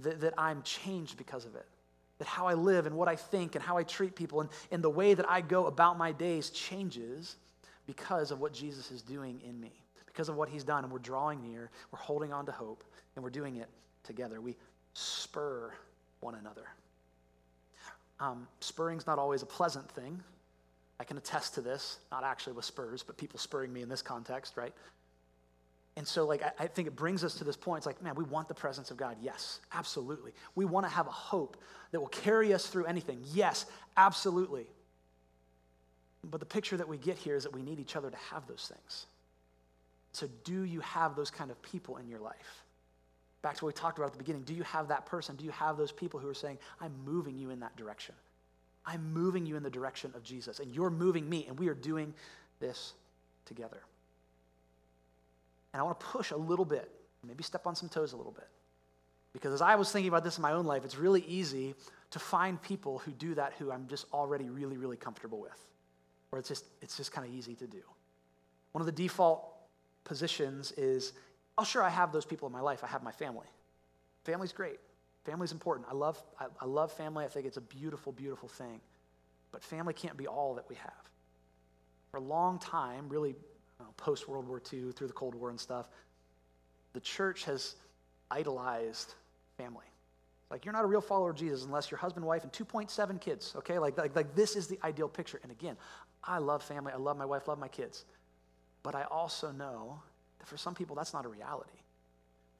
[0.00, 1.66] that, that I'm changed because of it
[2.18, 4.82] that how I live and what I think and how I treat people and, and
[4.82, 7.36] the way that I go about my days changes
[7.88, 9.72] because of what Jesus is doing in me,
[10.04, 10.84] because of what he's done.
[10.84, 12.84] And we're drawing near, we're holding on to hope,
[13.16, 13.68] and we're doing it
[14.04, 14.42] together.
[14.42, 14.56] We
[14.92, 15.72] spur
[16.20, 16.66] one another.
[18.20, 20.22] Um, spurring's not always a pleasant thing.
[21.00, 24.02] I can attest to this, not actually with Spurs, but people spurring me in this
[24.02, 24.74] context, right?
[25.96, 27.78] And so, like, I, I, think it brings us to this point.
[27.78, 29.16] It's like, man, we want the presence of God.
[29.22, 30.32] Yes, absolutely.
[30.56, 31.56] We want to have a hope
[31.92, 33.20] that will carry us through anything.
[33.32, 34.66] Yes, absolutely.
[36.24, 38.46] But the picture that we get here is that we need each other to have
[38.46, 39.06] those things.
[40.12, 42.64] So, do you have those kind of people in your life?
[43.42, 44.42] Back to what we talked about at the beginning.
[44.42, 45.36] Do you have that person?
[45.36, 48.14] Do you have those people who are saying, I'm moving you in that direction?
[48.84, 51.74] I'm moving you in the direction of Jesus, and you're moving me, and we are
[51.74, 52.14] doing
[52.58, 52.94] this
[53.44, 53.80] together.
[55.72, 56.90] And I want to push a little bit,
[57.24, 58.48] maybe step on some toes a little bit.
[59.34, 61.74] Because as I was thinking about this in my own life, it's really easy
[62.10, 65.68] to find people who do that who I'm just already really, really comfortable with
[66.32, 67.82] or it's just, it's just kind of easy to do.
[68.72, 69.48] One of the default
[70.04, 71.12] positions is,
[71.56, 72.84] oh, sure, I have those people in my life.
[72.84, 73.46] I have my family.
[74.24, 74.78] Family's great.
[75.24, 75.86] Family's important.
[75.90, 77.24] I love, I, I love family.
[77.24, 78.80] I think it's a beautiful, beautiful thing.
[79.52, 81.10] But family can't be all that we have.
[82.10, 83.34] For a long time, really
[83.96, 85.88] post World War II, through the Cold War and stuff,
[86.92, 87.76] the church has
[88.30, 89.14] idolized
[89.56, 89.84] family.
[90.50, 93.54] Like, you're not a real follower of Jesus unless your husband, wife, and 2.7 kids,
[93.56, 93.78] okay?
[93.78, 95.40] Like, like, like, this is the ideal picture.
[95.42, 95.76] And again,
[96.24, 96.92] I love family.
[96.92, 98.06] I love my wife, love my kids.
[98.82, 100.00] But I also know
[100.38, 101.78] that for some people, that's not a reality.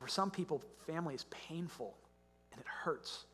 [0.01, 1.97] For some people, family is painful
[2.53, 3.25] and it hurts.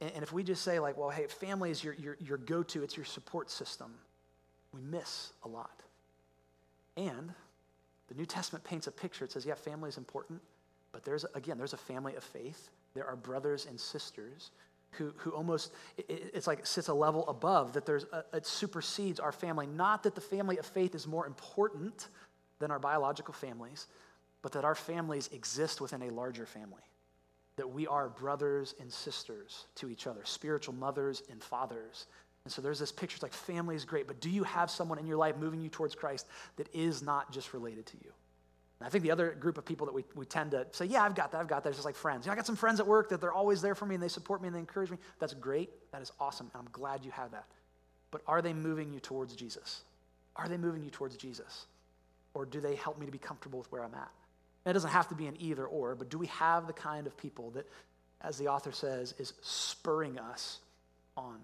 [0.00, 2.62] And, and if we just say, like, well, hey, family is your, your, your go
[2.64, 3.94] to, it's your support system,
[4.72, 5.82] we miss a lot.
[6.96, 7.32] And
[8.08, 9.24] the New Testament paints a picture.
[9.24, 10.40] It says, yeah, family is important,
[10.92, 12.70] but there's, again, there's a family of faith.
[12.94, 14.50] There are brothers and sisters
[14.92, 19.20] who, who almost, it, it's like sits a level above, that there's a, it supersedes
[19.20, 19.66] our family.
[19.66, 22.08] Not that the family of faith is more important
[22.58, 23.86] than our biological families,
[24.42, 26.82] but that our families exist within a larger family.
[27.56, 32.06] That we are brothers and sisters to each other, spiritual mothers and fathers.
[32.44, 34.98] And so there's this picture, it's like family is great, but do you have someone
[34.98, 36.26] in your life moving you towards Christ
[36.56, 38.12] that is not just related to you?
[38.84, 41.14] I think the other group of people that we, we tend to say, yeah, I've
[41.14, 42.24] got that, I've got that, it's just like friends.
[42.24, 44.02] You know, I got some friends at work that they're always there for me and
[44.02, 44.98] they support me and they encourage me.
[45.18, 45.70] That's great.
[45.92, 46.50] That is awesome.
[46.54, 47.44] And I'm glad you have that.
[48.10, 49.82] But are they moving you towards Jesus?
[50.36, 51.66] Are they moving you towards Jesus?
[52.34, 54.10] Or do they help me to be comfortable with where I'm at?
[54.64, 57.06] And it doesn't have to be an either or, but do we have the kind
[57.06, 57.66] of people that,
[58.20, 60.58] as the author says, is spurring us
[61.16, 61.38] on?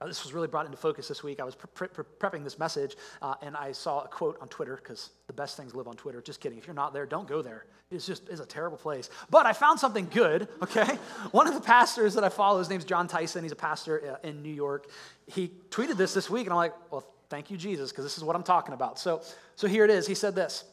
[0.00, 1.40] Uh, this was really brought into focus this week.
[1.40, 4.76] I was pre- pre- prepping this message, uh, and I saw a quote on Twitter
[4.76, 6.20] because the best things live on Twitter.
[6.20, 6.56] Just kidding.
[6.56, 7.66] If you're not there, don't go there.
[7.90, 9.10] It's just it's a terrible place.
[9.30, 10.48] But I found something good.
[10.62, 10.84] Okay,
[11.32, 13.42] one of the pastors that I follow, his name's Jon Tyson.
[13.42, 14.88] He's a pastor uh, in New York.
[15.26, 18.24] He tweeted this this week, and I'm like, well, thank you, Jesus, because this is
[18.24, 18.98] what I'm talking about.
[18.98, 19.22] So,
[19.56, 20.06] so here it is.
[20.06, 20.64] He said this.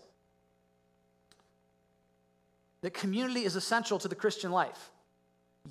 [2.81, 4.91] That community is essential to the Christian life.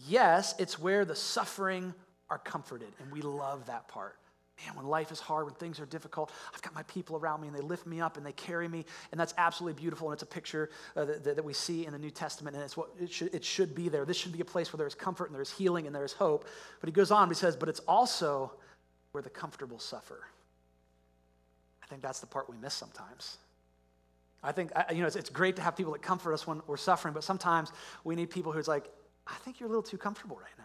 [0.08, 1.94] Yes, it's where the suffering
[2.30, 4.16] are comforted, and we love that part.
[4.64, 7.48] Man, when life is hard, when things are difficult, I've got my people around me
[7.48, 10.08] and they lift me up and they carry me, and that's absolutely beautiful.
[10.08, 12.76] And it's a picture uh, that, that, we see in the New Testament, and it's
[12.76, 14.04] what it should, it should be there.
[14.04, 16.46] This should be a place where there's comfort and there's healing and there's hope.
[16.80, 18.52] But he goes on, he says, but it's also
[19.10, 20.24] where the comfortable suffer.
[21.82, 23.38] I think that's the part we miss sometimes.
[24.42, 26.76] I think, you know, it's, it's great to have people that comfort us when we're
[26.76, 27.72] suffering, but sometimes
[28.04, 28.88] we need people who's like,
[29.26, 30.64] I think you're a little too comfortable right now.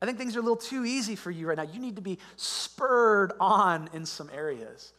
[0.00, 1.62] I think things are a little too easy for you right now.
[1.62, 4.92] You need to be spurred on in some areas.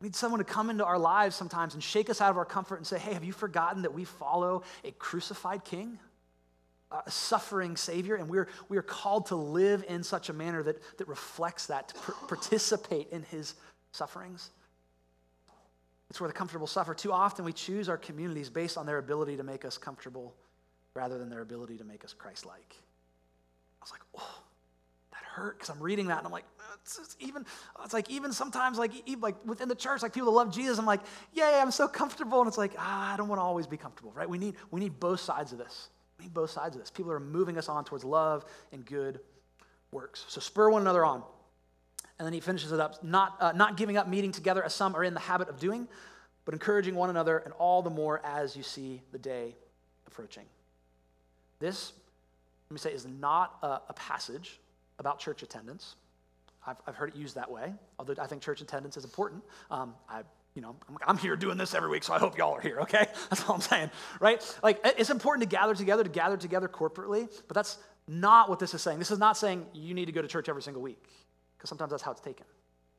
[0.00, 2.44] We need someone to come into our lives sometimes and shake us out of our
[2.44, 5.98] comfort and say, Hey, have you forgotten that we follow a crucified king,
[6.90, 8.16] a suffering Savior?
[8.16, 11.88] And we're, we are called to live in such a manner that, that reflects that,
[11.88, 11.94] to
[12.28, 13.54] participate in his
[13.92, 14.50] sufferings.
[16.10, 16.92] It's where the comfortable suffer.
[16.92, 20.34] Too often we choose our communities based on their ability to make us comfortable
[20.94, 22.76] rather than their ability to make us Christ like
[23.86, 24.42] was like, oh,
[25.12, 26.44] that hurt because I'm reading that and I'm like,
[26.82, 27.44] it's, it's, even,
[27.84, 30.78] it's like even sometimes like even like within the church, like people that love Jesus,
[30.78, 31.00] I'm like,
[31.32, 34.12] yeah, I'm so comfortable, and it's like, ah, I don't want to always be comfortable,
[34.14, 34.28] right?
[34.28, 35.88] We need we need both sides of this.
[36.18, 36.90] We need both sides of this.
[36.90, 39.20] People are moving us on towards love and good
[39.90, 40.24] works.
[40.28, 41.22] So spur one another on.
[42.18, 44.96] And then he finishes it up, not, uh, not giving up meeting together as some
[44.96, 45.86] are in the habit of doing,
[46.46, 49.54] but encouraging one another, and all the more as you see the day
[50.06, 50.44] approaching.
[51.58, 51.92] This
[52.68, 54.60] let me say, is not a, a passage
[54.98, 55.96] about church attendance.
[56.66, 59.44] I've, I've, heard it used that way, although I think church attendance is important.
[59.70, 60.22] Um, I,
[60.54, 62.80] you know, I'm, I'm, here doing this every week, so I hope y'all are here,
[62.80, 63.06] okay?
[63.30, 64.42] That's all I'm saying, right?
[64.62, 68.74] Like, it's important to gather together, to gather together corporately, but that's not what this
[68.74, 68.98] is saying.
[68.98, 71.04] This is not saying you need to go to church every single week,
[71.56, 72.46] because sometimes that's how it's taken.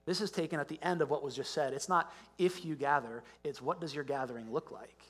[0.06, 1.74] This is taken at the end of what was just said.
[1.74, 5.02] It's not if you gather, it's what does your gathering look like?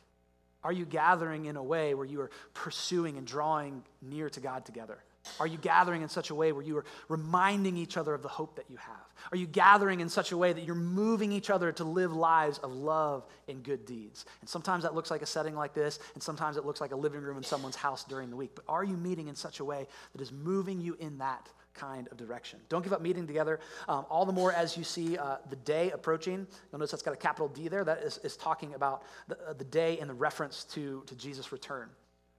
[0.68, 4.66] Are you gathering in a way where you are pursuing and drawing near to God
[4.66, 4.98] together?
[5.40, 8.28] Are you gathering in such a way where you are reminding each other of the
[8.28, 9.32] hope that you have?
[9.32, 12.58] Are you gathering in such a way that you're moving each other to live lives
[12.58, 14.26] of love and good deeds?
[14.42, 16.98] And sometimes that looks like a setting like this, and sometimes it looks like a
[16.98, 18.52] living room in someone's house during the week.
[18.54, 22.08] But are you meeting in such a way that is moving you in that kind
[22.12, 22.60] of direction.
[22.70, 23.60] Don't give up meeting together.
[23.88, 26.48] Um, all the more as you see uh, the day approaching.
[26.72, 27.84] You'll notice that's got a capital D there.
[27.84, 31.52] That is, is talking about the, uh, the day in the reference to, to Jesus'
[31.52, 31.90] return.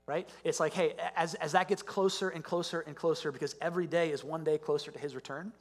[0.06, 0.26] Right?
[0.42, 4.10] It's like, hey, as, as that gets closer and closer and closer, because every day
[4.10, 5.52] is one day closer to his return,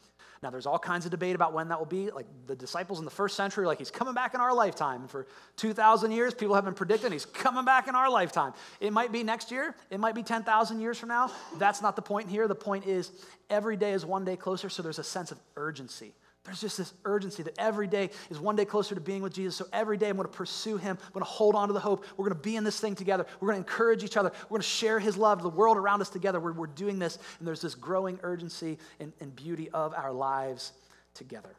[0.43, 2.11] now, there's all kinds of debate about when that will be.
[2.11, 5.07] Like the disciples in the first century, like he's coming back in our lifetime.
[5.07, 8.53] For 2,000 years, people have been predicting he's coming back in our lifetime.
[8.79, 11.31] It might be next year, it might be 10,000 years from now.
[11.57, 12.47] That's not the point here.
[12.47, 13.11] The point is
[13.49, 16.13] every day is one day closer, so there's a sense of urgency.
[16.47, 19.57] There's just this urgency that every day is one day closer to being with Jesus.
[19.57, 20.97] So every day I'm going to pursue him.
[21.05, 22.05] I'm going to hold on to the hope.
[22.15, 23.25] We're going to be in this thing together.
[23.41, 24.31] We're going to encourage each other.
[24.43, 26.39] We're going to share his love to the world around us together.
[26.39, 30.71] We're, we're doing this, and there's this growing urgency and, and beauty of our lives
[31.13, 31.53] together.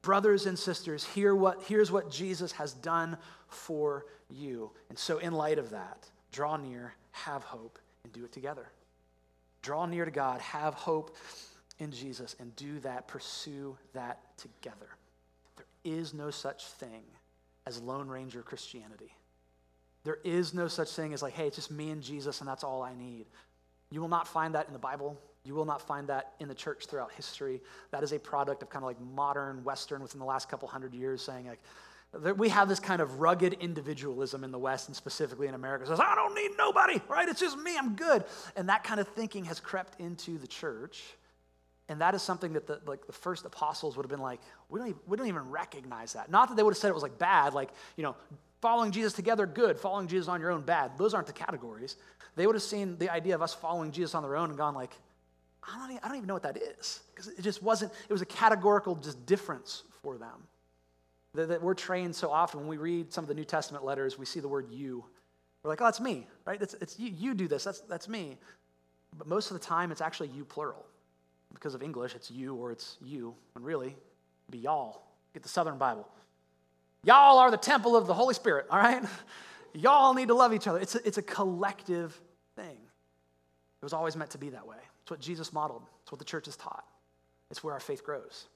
[0.00, 3.16] Brothers and sisters, hear what, here's what Jesus has done
[3.48, 4.70] for you.
[4.90, 8.68] And so, in light of that, draw near, have hope, and do it together.
[9.62, 11.16] Draw near to God, have hope
[11.78, 14.88] in Jesus and do that, pursue that together.
[15.56, 17.02] There is no such thing
[17.66, 19.14] as Lone Ranger Christianity.
[20.04, 22.64] There is no such thing as like, hey, it's just me and Jesus and that's
[22.64, 23.26] all I need.
[23.90, 25.18] You will not find that in the Bible.
[25.44, 27.60] You will not find that in the church throughout history.
[27.90, 30.94] That is a product of kind of like modern Western within the last couple hundred
[30.94, 31.60] years saying like,
[32.36, 35.86] we have this kind of rugged individualism in the West and specifically in America.
[35.86, 37.28] says, I don't need nobody, right?
[37.28, 38.24] It's just me, I'm good.
[38.56, 41.02] And that kind of thinking has crept into the church.
[41.88, 44.80] And that is something that the, like the first apostles would have been like, we
[44.80, 46.30] don't, even, we don't even recognize that.
[46.30, 48.16] Not that they would have said it was like bad, like, you know,
[48.60, 49.78] following Jesus together, good.
[49.78, 50.98] Following Jesus on your own, bad.
[50.98, 51.96] Those aren't the categories.
[52.34, 54.74] They would have seen the idea of us following Jesus on their own and gone
[54.74, 54.94] like,
[55.62, 57.00] I don't even, I don't even know what that is.
[57.14, 60.42] Because it just wasn't, it was a categorical just difference for them.
[61.34, 64.18] That, that we're trained so often when we read some of the New Testament letters,
[64.18, 65.04] we see the word you.
[65.62, 66.60] We're like, oh, that's me, right?
[66.60, 68.38] It's, it's you, you do this, that's, that's me.
[69.16, 70.86] But most of the time, it's actually you plural.
[71.56, 73.96] Because of English, it's you or it's you, when really,
[74.50, 75.00] be y'all.
[75.32, 76.06] Get the Southern Bible.
[77.02, 79.02] Y'all are the temple of the Holy Spirit, all right?
[79.74, 80.78] Y'all need to love each other.
[80.78, 82.18] It's a, it's a collective
[82.56, 82.76] thing.
[82.76, 84.76] It was always meant to be that way.
[85.02, 86.84] It's what Jesus modeled, it's what the church has taught.
[87.50, 88.46] It's where our faith grows.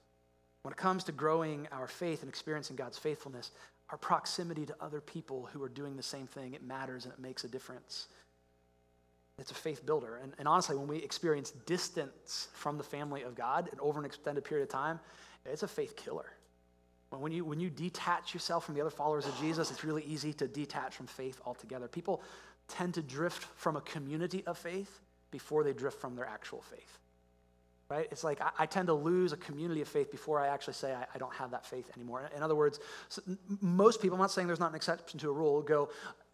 [0.63, 3.51] When it comes to growing our faith and experiencing God's faithfulness,
[3.89, 7.21] our proximity to other people who are doing the same thing, it matters and it
[7.21, 8.09] makes a difference.
[9.41, 10.21] It's a faith builder.
[10.23, 14.05] And, and honestly, when we experience distance from the family of God and over an
[14.05, 15.01] extended period of time,
[15.47, 16.31] it's a faith killer.
[17.09, 20.33] When you, when you detach yourself from the other followers of Jesus, it's really easy
[20.35, 21.89] to detach from faith altogether.
[21.89, 22.23] People
[22.69, 25.01] tend to drift from a community of faith
[25.31, 26.99] before they drift from their actual faith.
[27.91, 28.07] Right?
[28.13, 30.95] It's like I, I tend to lose a community of faith before I actually say
[30.95, 32.31] I, I don't have that faith anymore.
[32.37, 33.21] In other words, so
[33.61, 35.89] most people, I'm not saying there's not an exception to a rule, go,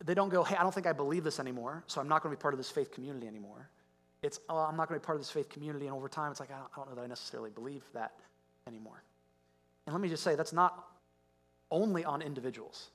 [0.04, 2.30] they don't go, hey, I don't think I believe this anymore, so I'm not going
[2.30, 3.70] to be part of this faith community anymore.
[4.22, 6.30] It's, oh, I'm not going to be part of this faith community, and over time,
[6.30, 8.12] it's like, I don't, I don't know that I necessarily believe that
[8.66, 9.02] anymore.
[9.86, 10.88] And let me just say, that's not
[11.70, 12.90] only on individuals.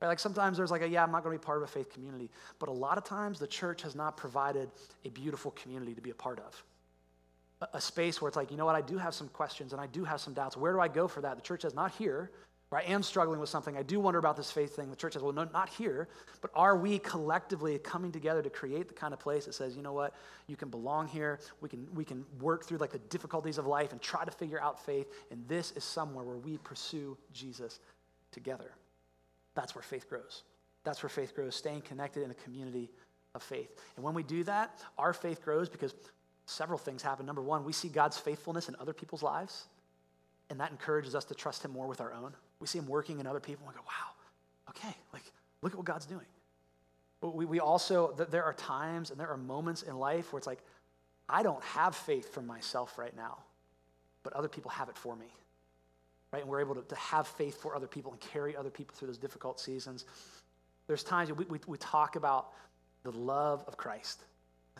[0.00, 0.08] Right?
[0.08, 1.92] Like sometimes there's like a, yeah, I'm not going to be part of a faith
[1.92, 2.30] community.
[2.58, 4.70] But a lot of times the church has not provided
[5.04, 6.62] a beautiful community to be a part of.
[7.72, 9.86] A, space where it's like, you know what, I do have some questions and I
[9.86, 10.56] do have some doubts.
[10.56, 11.36] Where do I go for that?
[11.36, 12.30] The church is not here.
[12.70, 13.76] Or I am struggling with something.
[13.76, 14.90] I do wonder about this faith thing.
[14.90, 16.08] The church says, well, no, not here.
[16.40, 19.82] But are we collectively coming together to create the kind of place that says, you
[19.82, 20.14] know what,
[20.48, 21.38] you can belong here.
[21.60, 24.60] We can, we can work through like the difficulties of life and try to figure
[24.60, 25.06] out faith.
[25.30, 27.78] And this is somewhere where we pursue Jesus
[28.32, 28.72] together.
[29.54, 30.42] That's where faith grows.
[30.82, 32.90] That's where faith grows, staying connected in a community
[33.34, 33.70] of faith.
[33.96, 35.94] And when we do that, our faith grows because
[36.46, 37.26] several things happen.
[37.26, 39.66] Number one, we see God's faithfulness in other people's lives,
[40.50, 42.34] and that encourages us to trust Him more with our own.
[42.64, 45.24] We see him working in other people and we go, wow, okay, like,
[45.60, 46.24] look at what God's doing.
[47.20, 50.46] But we, we also, there are times and there are moments in life where it's
[50.46, 50.62] like,
[51.28, 53.38] I don't have faith for myself right now,
[54.22, 55.26] but other people have it for me.
[56.32, 56.40] Right?
[56.40, 59.08] And we're able to, to have faith for other people and carry other people through
[59.08, 60.04] those difficult seasons.
[60.86, 62.52] There's times we, we, we talk about
[63.02, 64.24] the love of Christ,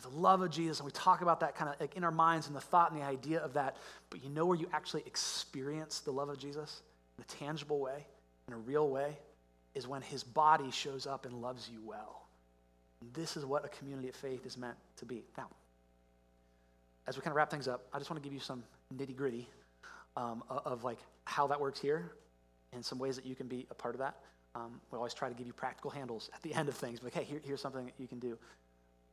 [0.03, 2.47] the love of Jesus, and we talk about that kind of like in our minds
[2.47, 3.77] and the thought and the idea of that.
[4.09, 6.81] But you know where you actually experience the love of Jesus?
[7.17, 8.05] in a tangible way,
[8.47, 9.17] in a real way,
[9.73, 12.27] is when his body shows up and loves you well.
[13.01, 15.23] And this is what a community of faith is meant to be.
[15.37, 15.47] Now,
[17.07, 18.63] as we kind of wrap things up, I just want to give you some
[18.95, 19.47] nitty gritty
[20.17, 22.11] um, of like how that works here
[22.73, 24.15] and some ways that you can be a part of that.
[24.55, 27.03] Um, we always try to give you practical handles at the end of things.
[27.03, 28.37] Like, hey, here, here's something that you can do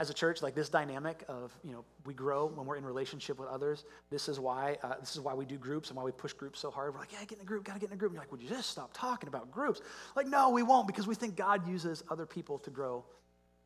[0.03, 3.39] as a church, like this dynamic of, you know, we grow when we're in relationship
[3.39, 3.85] with others.
[4.11, 6.59] This is why, uh, this is why we do groups and why we push groups
[6.59, 6.93] so hard.
[6.93, 8.11] We're like, yeah, get in a group, gotta get in a group.
[8.11, 9.81] And you're like, would you just stop talking about groups?
[10.17, 13.05] Like, no, we won't because we think God uses other people to grow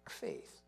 [0.07, 0.61] our faith.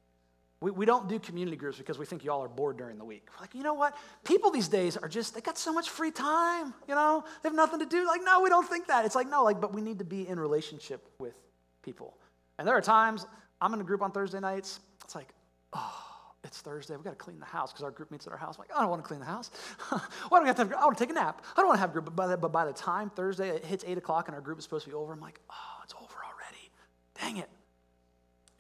[0.63, 3.29] We, we don't do community groups because we think y'all are bored during the week.
[3.31, 3.95] We're like, you know what?
[4.25, 7.25] People these days are just, they got so much free time, you know?
[7.43, 8.07] They have nothing to do.
[8.07, 9.05] Like, no, we don't think that.
[9.05, 11.35] It's like, no, like, but we need to be in relationship with
[11.83, 12.17] people.
[12.59, 13.27] And there are times
[13.61, 14.81] I'm in a group on Thursday nights.
[15.05, 15.29] It's like,
[15.73, 16.09] oh,
[16.45, 16.95] it's Thursday.
[16.95, 18.57] We've got to clean the house because our group meets at our house.
[18.57, 19.51] I'm like, I don't want to clean the house.
[20.29, 21.45] Why do we have to have, I want to take a nap.
[21.57, 22.07] I don't want to have a group.
[22.07, 24.59] But by, the, but by the time Thursday it hits 8 o'clock and our group
[24.59, 26.71] is supposed to be over, I'm like, oh, it's over already.
[27.21, 27.49] Dang it.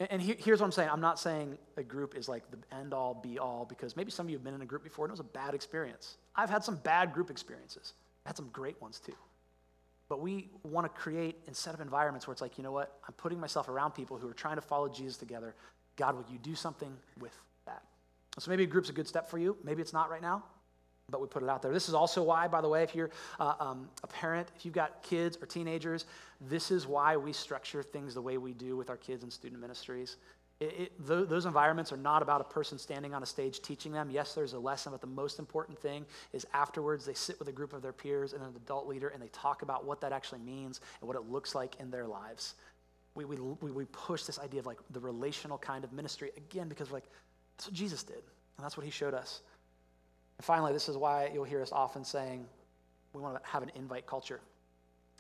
[0.01, 0.91] And, and here, here's what I'm saying.
[0.91, 4.27] I'm not saying a group is like the end all, be all, because maybe some
[4.27, 6.17] of you have been in a group before and it was a bad experience.
[6.35, 7.95] I've had some bad group experiences.
[8.27, 9.15] I had some great ones too.
[10.09, 12.99] But we want to create and set up environments where it's like, you know what?
[13.07, 15.55] I'm putting myself around people who are trying to follow Jesus together
[15.99, 17.37] God, will you do something with
[17.67, 17.83] that?
[18.39, 19.57] So maybe a group's a good step for you.
[19.65, 20.45] Maybe it's not right now,
[21.11, 21.73] but we put it out there.
[21.73, 24.75] This is also why, by the way, if you're uh, um, a parent, if you've
[24.75, 26.07] got kids or teenagers,
[26.41, 29.61] this is why we structure things the way we do with our kids and student
[29.61, 30.17] ministries.
[30.61, 33.91] It, it, th- those environments are not about a person standing on a stage teaching
[33.91, 34.09] them.
[34.09, 37.53] Yes, there's a lesson, but the most important thing is afterwards they sit with a
[37.53, 40.41] group of their peers and an adult leader and they talk about what that actually
[40.41, 42.55] means and what it looks like in their lives
[43.25, 46.91] We, we, we, push this idea of like the relational kind of ministry again because
[46.91, 47.05] like
[47.57, 48.23] that's what Jesus did,
[48.57, 49.43] and that's what he showed us.
[50.39, 52.47] And finally, this is why you'll hear us often saying
[53.13, 54.41] we want to have an invite culture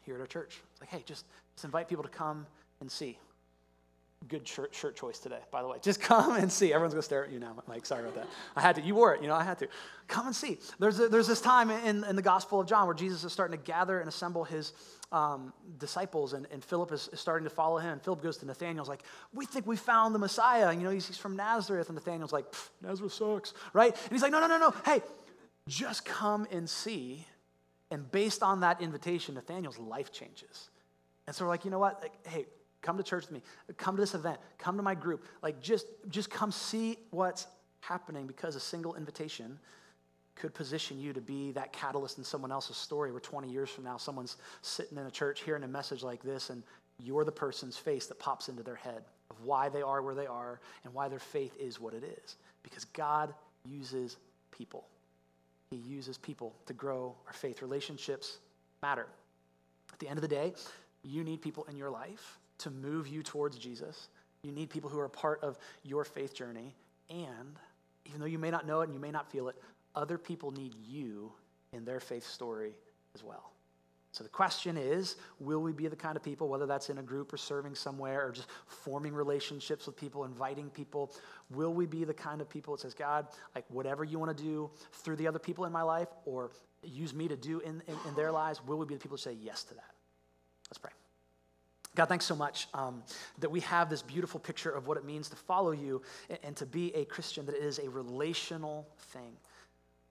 [0.04, 0.60] here at our church.
[0.72, 1.24] It's like, hey, just,
[1.54, 2.46] just invite people to come
[2.80, 3.18] and see.
[4.26, 5.78] Good shirt, shirt choice today, by the way.
[5.80, 6.72] Just come and see.
[6.72, 7.86] Everyone's going to stare at you now, Mike.
[7.86, 8.26] Sorry about that.
[8.56, 8.82] I had to.
[8.82, 9.68] You wore it, you know, I had to.
[10.08, 10.58] Come and see.
[10.78, 13.56] There's, a, there's this time in, in the Gospel of John where Jesus is starting
[13.56, 14.72] to gather and assemble his
[15.12, 17.92] um, disciples, and, and Philip is, is, starting to follow him.
[17.92, 19.02] And Philip goes to Nathanael's like,
[19.32, 20.68] We think we found the Messiah.
[20.68, 21.88] And, you know, he's, he's from Nazareth.
[21.88, 22.46] And Nathanael's like,
[22.82, 23.92] Nazareth sucks, right?
[23.92, 24.74] And he's like, No, no, no, no.
[24.84, 25.00] Hey,
[25.68, 27.24] just come and see.
[27.90, 30.70] And based on that invitation, Nathanael's life changes.
[31.26, 32.00] And so we're like, you know what?
[32.02, 32.46] Like, hey,
[32.82, 33.42] come to church with me.
[33.76, 34.38] Come to this event.
[34.58, 35.24] Come to my group.
[35.42, 37.46] Like, just, just come see what's
[37.80, 39.58] happening because a single invitation
[40.34, 43.84] could position you to be that catalyst in someone else's story where 20 years from
[43.84, 46.62] now someone's sitting in a church hearing a message like this and
[47.00, 50.26] you're the person's face that pops into their head of why they are where they
[50.26, 54.16] are and why their faith is what it is because god uses
[54.52, 54.86] people
[55.70, 58.38] he uses people to grow our faith relationships
[58.80, 59.06] matter
[59.92, 60.52] at the end of the day
[61.02, 64.08] you need people in your life to move you towards jesus
[64.42, 66.74] you need people who are part of your faith journey
[67.10, 67.56] and
[68.04, 69.56] even though you may not know it and you may not feel it
[69.94, 71.32] other people need you
[71.72, 72.72] in their faith story
[73.14, 73.52] as well.
[74.12, 77.02] So the question is will we be the kind of people, whether that's in a
[77.02, 81.12] group or serving somewhere or just forming relationships with people, inviting people,
[81.50, 84.42] will we be the kind of people that says, God, like whatever you want to
[84.42, 86.50] do through the other people in my life or
[86.82, 89.22] use me to do in, in, in their lives, will we be the people to
[89.22, 89.90] say yes to that?
[90.70, 90.92] Let's pray.
[91.98, 93.02] God, thanks so much um,
[93.40, 96.56] that we have this beautiful picture of what it means to follow you and, and
[96.56, 99.32] to be a Christian, that it is a relational thing.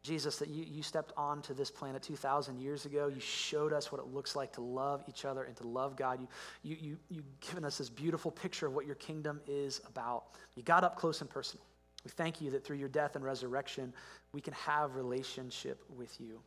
[0.04, 3.08] Jesus, that you, you stepped onto this planet 2,000 years ago.
[3.08, 6.20] You showed us what it looks like to love each other and to love God.
[6.20, 6.28] You,
[6.62, 10.26] you, you, you've given us this beautiful picture of what your kingdom is about.
[10.56, 11.64] You got up close and personal.
[12.04, 13.94] We thank you that through your death and resurrection,
[14.34, 16.42] we can have relationship with you.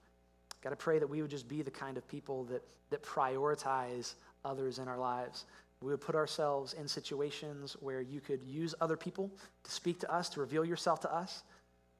[0.62, 4.16] God, I pray that we would just be the kind of people that, that prioritize
[4.44, 5.44] others in our lives.
[5.82, 9.30] We would put ourselves in situations where you could use other people
[9.64, 11.42] to speak to us, to reveal yourself to us.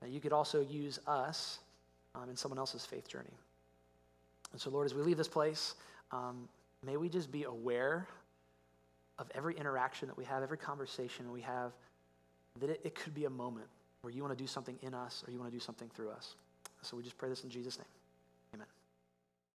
[0.03, 1.59] That you could also use us
[2.15, 3.33] um, in someone else's faith journey.
[4.53, 5.75] And so, Lord, as we leave this place,
[6.13, 6.49] um,
[6.85, 8.07] may we just be aware
[9.19, 11.73] of every interaction that we have, every conversation we have,
[12.61, 13.67] that it, it could be a moment
[14.03, 16.11] where you want to do something in us or you want to do something through
[16.11, 16.35] us.
[16.83, 18.00] So we just pray this in Jesus' name.